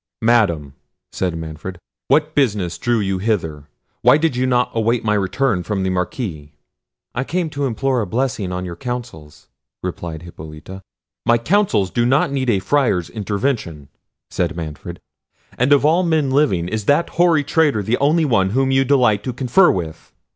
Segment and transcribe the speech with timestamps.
[0.23, 0.73] "Madam,"
[1.11, 3.69] said Manfred, "what business drew you hither?
[4.01, 6.53] why did you not await my return from the Marquis?"
[7.13, 9.47] "I came to implore a blessing on your councils,"
[9.83, 10.81] replied Hippolita.
[11.23, 13.89] "My councils do not need a Friar's intervention,"
[14.31, 14.99] said Manfred;
[15.55, 19.23] "and of all men living is that hoary traitor the only one whom you delight
[19.25, 20.11] to confer with?"